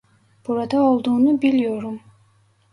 Burada 0.47 0.81
olduğunu 0.81 1.41
biliyorum! 1.41 2.01